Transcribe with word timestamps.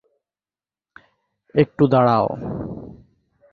একটু 1.55 1.83
দাঁড়াও। 1.87 2.27